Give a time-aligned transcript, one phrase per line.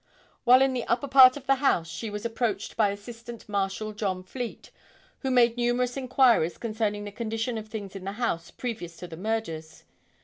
[0.45, 4.23] While in the upper part of the house she was approached by Assistant Marshal John
[4.23, 4.71] Fleet
[5.19, 9.15] who made numerous inquiries concerning the condition of things in the house previous to the
[9.17, 9.83] murders.